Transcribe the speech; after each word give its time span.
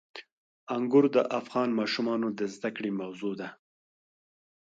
انګور 0.75 1.05
د 1.15 1.17
افغان 1.39 1.69
ماشومانو 1.79 2.27
د 2.39 2.41
زده 2.55 2.69
کړې 2.75 2.91
موضوع 2.99 3.33
ده. 3.41 3.49